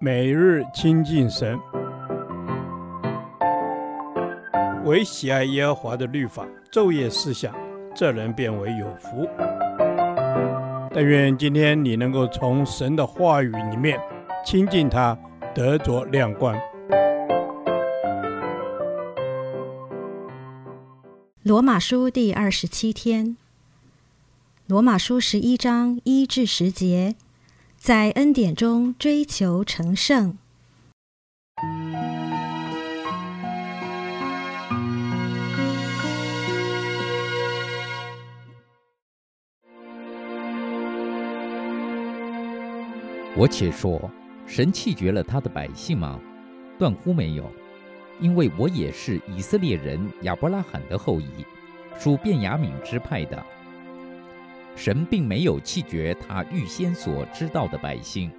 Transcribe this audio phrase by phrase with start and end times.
[0.00, 1.58] 每日亲近神，
[4.84, 7.54] 唯喜爱耶和华的律法，昼夜思想，
[7.94, 9.28] 这人便为有福。
[10.92, 13.98] 但愿今天你能够从神的话语里面
[14.44, 15.16] 亲近他，
[15.54, 16.56] 得着亮光。
[21.42, 23.36] 罗马书第二十七天，
[24.66, 27.14] 罗马书十一章一至十节。
[27.86, 30.38] 在恩典中追求成圣。
[43.36, 44.10] 我且说，
[44.46, 46.18] 神弃绝了他的百姓吗？
[46.78, 47.52] 断乎没有，
[48.18, 51.44] 因为我也是以色列人亚伯拉罕的后裔，
[51.98, 53.44] 属便雅悯支派的。
[54.76, 58.30] 神并没有弃绝他预先所知道的百姓。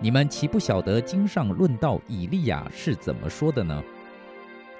[0.00, 3.82] 你们岂不晓得经上论到以利亚是怎么说的呢？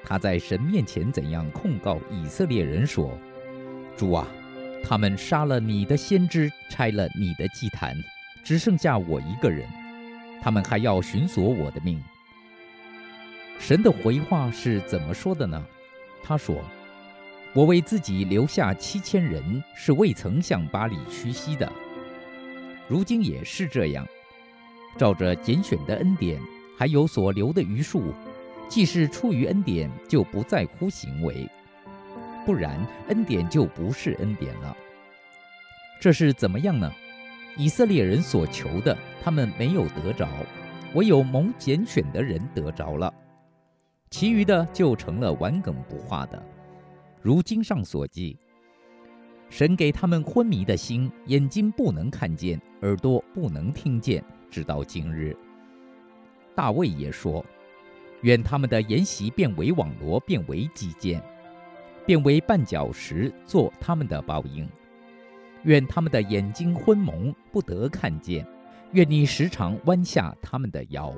[0.05, 3.11] 他在神面前怎样控告以色列人说
[3.97, 4.27] ：“主啊，
[4.84, 7.97] 他们杀了你的先知，拆了你的祭坛，
[8.45, 9.69] 只剩下我一个人。
[10.41, 12.03] 他们还要寻索我的命。”
[13.59, 15.64] 神的回话是怎么说的呢？
[16.23, 16.62] 他说。
[17.55, 21.71] 我为自己留下七千人，是未曾向巴黎屈膝的。
[22.87, 24.07] 如今也是这样，
[24.97, 26.41] 照着拣选的恩典，
[26.77, 28.13] 还有所留的余数，
[28.69, 31.49] 既是出于恩典，就不在乎行为；
[32.45, 34.77] 不然，恩典就不是恩典了。
[36.01, 36.93] 这是怎么样呢？
[37.57, 40.29] 以色列人所求的，他们没有得着；
[40.95, 43.13] 唯有蒙拣选的人得着了，
[44.11, 46.41] 其余的就成了顽梗不化的。
[47.20, 48.36] 如经上所记，
[49.50, 55.36] 神给他们昏迷的心，眼睛不能看见，耳朵不能听见，直到今日。
[56.55, 57.44] 大卫也说
[58.22, 61.22] ：“愿他们的筵席变为网罗，变为机槛，
[62.06, 64.68] 变为绊脚石，做他们的报应。
[65.64, 68.46] 愿他们的眼睛昏蒙，不得看见。
[68.92, 71.12] 愿你时常弯下他们的腰。”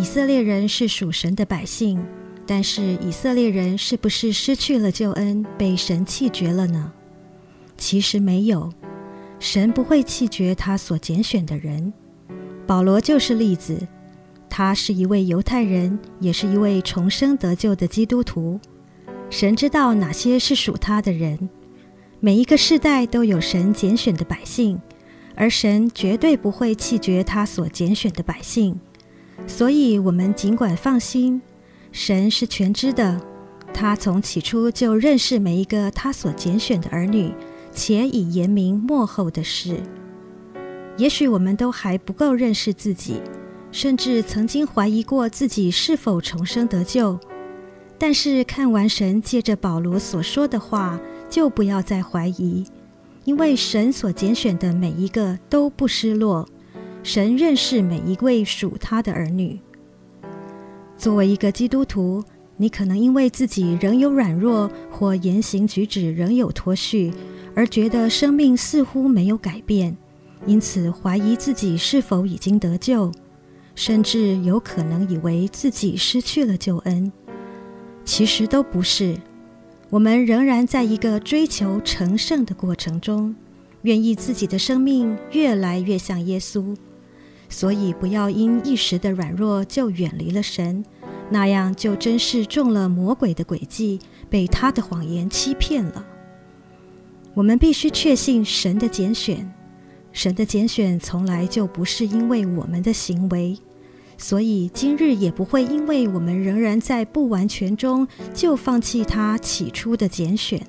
[0.00, 2.02] 以色列人是属神的百姓，
[2.46, 6.90] 但是以色列人是不是失去了救恩，被神弃绝了呢？
[7.76, 8.72] 其实没有，
[9.38, 11.92] 神不会弃绝他所拣选的人。
[12.66, 13.86] 保罗就是例子，
[14.48, 18.58] 他是一位犹太人，也是一位重生得救的基督徒。
[19.28, 21.50] 神知道哪些是属他的人，
[22.20, 24.80] 每一个世代都有神拣选的百姓，
[25.34, 28.80] 而神绝对不会弃绝他所拣选的百姓。
[29.50, 31.42] 所以，我们尽管放心，
[31.90, 33.20] 神是全知的，
[33.74, 37.34] 他从起初就认识每一个他所拣选的儿女，
[37.72, 39.82] 且已言明末后的事。
[40.96, 43.20] 也许我们都还不够认识自己，
[43.72, 47.18] 甚至曾经怀疑过自己是否重生得救。
[47.98, 52.64] 但是看完神借着保罗所说的话，就不要再怀疑，
[53.24, 56.48] 因为神所拣选的每一个都不失落。
[57.02, 59.58] 神认识每一位属他的儿女。
[60.96, 62.22] 作为一个基督徒，
[62.58, 67.10] 你可能因为自己仍有软弱，或言行举止仍有脱序，
[67.54, 69.96] 而觉得生命似乎没有改变，
[70.44, 73.10] 因此怀疑自己是否已经得救，
[73.74, 77.10] 甚至有可能以为自己失去了救恩。
[78.04, 79.16] 其实都不是，
[79.88, 83.34] 我们仍然在一个追求成圣的过程中，
[83.82, 86.76] 愿意自己的生命越来越像耶稣。
[87.50, 90.82] 所以，不要因一时的软弱就远离了神，
[91.28, 93.98] 那样就真是中了魔鬼的诡计，
[94.30, 96.06] 被他的谎言欺骗了。
[97.34, 99.52] 我们必须确信神的拣选，
[100.12, 103.58] 神的拣选从来就不是因为我们的行为，
[104.16, 110.64] 所以今日也不会因为我们仍然在不完全中就放弃他起初的拣选。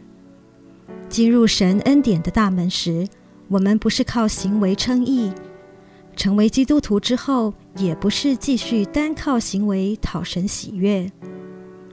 [1.07, 3.07] 进入神恩典的大门时，
[3.49, 5.31] 我们不是靠行为称义。
[6.15, 11.11] 成为基督徒之后，也不是继续单靠行为讨神喜悦，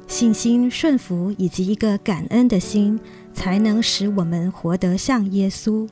[0.07, 2.99] 信心、顺服以及一个感恩的心，
[3.33, 5.89] 才能使我们活得像耶稣。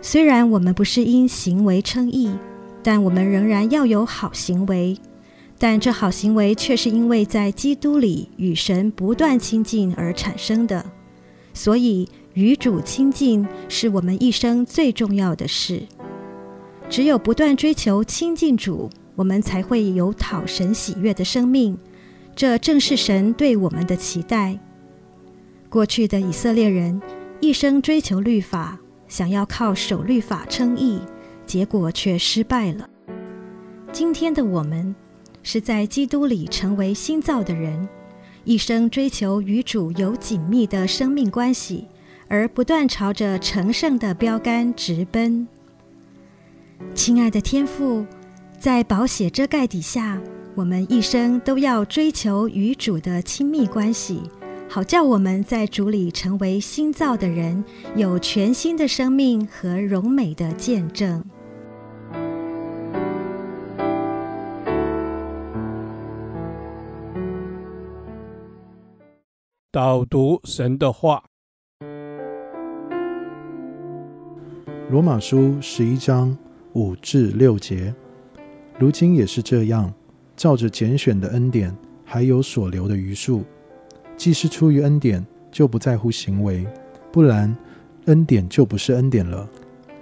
[0.00, 2.30] 虽然我们不是因行为称义，
[2.82, 4.96] 但我们仍然要有好行为。
[5.56, 10.84] 但这好行为却是因为在基督里与神不断亲近而产生的。
[11.54, 15.82] 所以，与主亲近是我们一生最重要的事。
[16.88, 21.76] 只有不断追求亲近主，我们才会有讨神喜悦的生命。
[22.36, 24.58] 这正是神对我们的期待。
[25.68, 27.00] 过去的以色列人
[27.40, 28.78] 一生追求律法，
[29.08, 31.00] 想要靠守律法称义，
[31.46, 32.88] 结果却失败了。
[33.92, 34.94] 今天的我们
[35.42, 37.88] 是在基督里成为新造的人，
[38.44, 41.86] 一生追求与主有紧密的生命关系，
[42.28, 45.46] 而不断朝着成圣的标杆直奔。
[46.94, 48.06] 亲爱的天父，
[48.58, 50.20] 在宝血遮盖底下，
[50.54, 54.22] 我们一生都要追求与主的亲密关系，
[54.68, 57.64] 好叫我们在主里成为新造的人，
[57.96, 61.24] 有全新的生命和荣美的见证。
[69.70, 71.24] 导读神的话，
[74.88, 76.36] 《罗马书》十一章
[76.74, 77.94] 五至六节，
[78.78, 79.92] 如今也是这样，
[80.36, 81.74] 照着拣选的恩典，
[82.04, 83.42] 还有所留的余数。
[84.16, 86.66] 既是出于恩典，就不在乎行为，
[87.10, 87.56] 不然
[88.06, 89.48] 恩典就不是恩典了。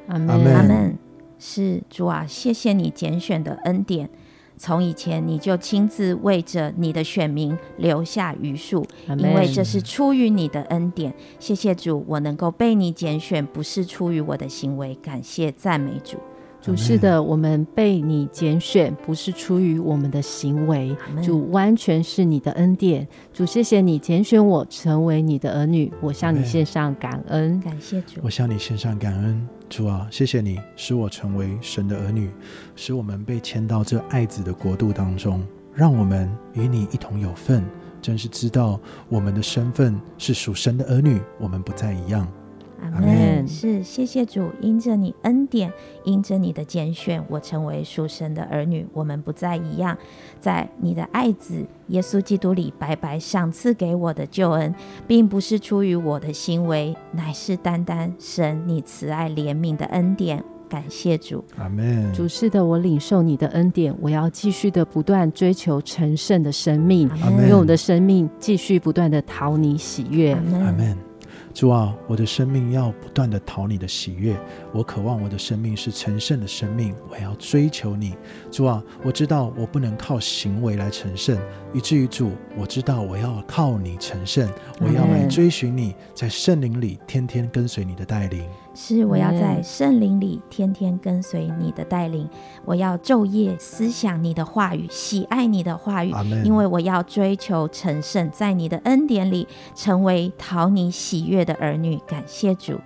[0.08, 0.28] 阿门。
[0.28, 0.98] 阿门。
[1.38, 4.08] 是主啊，谢谢你拣选的恩典。
[4.56, 11.12] 从以前你就亲自为着你的选民留下余数，因为这是出于你的恩典。
[11.40, 14.94] 谢谢主，我能够被你拣选，不是出于我的行为。
[15.02, 16.16] 感谢赞美主。
[16.62, 23.06] 主是的，我们被你拣选，不是出于我们的行为，主完全是你的恩典。
[23.32, 27.60] 主，谢谢你拣选我成为你的儿女，我向你献上感恩。
[27.60, 29.48] 感谢主，我向你献上感恩。
[29.68, 32.30] 主啊，谢谢你使我成为神的儿女，
[32.76, 35.42] 使我们被迁到这爱子的国度当中，
[35.74, 37.64] 让我们与你一同有份。
[38.00, 42.26] 真是知道我们的身份是属神的儿女，我们不再一样。
[42.82, 43.46] 阿门。
[43.46, 45.72] 是，谢谢主，因着你恩典，
[46.04, 48.86] 因着你的拣选，我成为属神的儿女。
[48.92, 49.96] 我们不再一样，
[50.40, 54.74] 在你的爱子耶稣基督里白白赏赐给我的救恩，
[55.06, 60.42] 并不是出于我的行为，乃是单单神你慈爱怜悯的恩典。
[60.68, 62.10] 感谢主，阿门。
[62.14, 67.10] 主是的，我领受你的恩典，我要继续的不断追求成圣的生命，
[67.46, 70.32] 用我的生命继续不断的讨你喜悦。
[70.32, 71.11] 阿门。
[71.54, 74.34] 主啊，我的生命要不断的讨你的喜悦。
[74.72, 78.14] 我渴望我的生命是成圣的生命，我要追求你。
[78.50, 81.38] 主啊，我知道我不能靠行为来成圣，
[81.74, 84.48] 以至于主，我知道我要靠你成圣，
[84.80, 88.44] 我要来追寻你，在圣灵里天天跟随你的带领。
[88.74, 92.28] 是，我要在圣灵里天天跟随你的带领，
[92.64, 101.98] 我要昼夜思想你的话语，喜爱你的话语，因为我要追求成圣，在你的恩典里成为讨你喜悦的儿女。
[102.06, 102.80] 感谢主，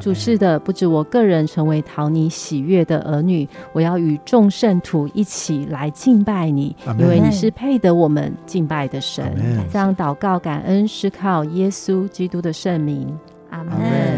[0.00, 9.36] 主是的，不止我个人成为讨你喜悦的儿女，我要与众圣徒一起来敬拜你，因为你是配得我们敬拜的神。
[9.70, 13.14] 这样祷告感恩，是靠耶稣基督的圣名。
[13.50, 14.17] 阿门。